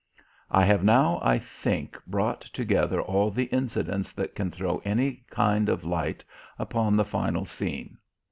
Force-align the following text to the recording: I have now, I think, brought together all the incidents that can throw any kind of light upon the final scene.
I 0.49 0.65
have 0.65 0.83
now, 0.83 1.19
I 1.21 1.37
think, 1.37 1.95
brought 2.07 2.41
together 2.41 2.99
all 2.99 3.29
the 3.29 3.43
incidents 3.43 4.11
that 4.13 4.33
can 4.33 4.49
throw 4.49 4.81
any 4.83 5.23
kind 5.29 5.69
of 5.69 5.85
light 5.85 6.23
upon 6.57 6.95
the 6.95 7.05
final 7.05 7.45
scene. 7.45 7.99